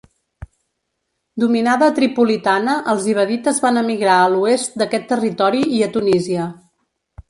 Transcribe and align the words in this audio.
Dominada 1.43 1.89
Tripolitana 1.99 2.79
els 2.95 3.07
ibadites 3.13 3.63
van 3.69 3.81
emigrar 3.85 4.19
a 4.25 4.35
l'oest 4.37 4.83
d'aquest 4.85 5.11
territori 5.17 5.67
i 5.81 5.89
a 5.93 5.97
Tunísia. 5.97 6.53